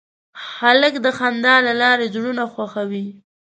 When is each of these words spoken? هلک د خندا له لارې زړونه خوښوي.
هلک 0.55 0.93
د 1.05 1.07
خندا 1.17 1.55
له 1.67 1.73
لارې 1.81 2.11
زړونه 2.15 2.43
خوښوي. 2.53 3.05